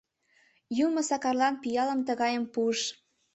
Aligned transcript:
Юмо 0.85 1.01
Сакарлан 1.09 1.55
пиалым 1.61 1.99
тыгайым 2.07 2.43
пуыш. 2.53 2.79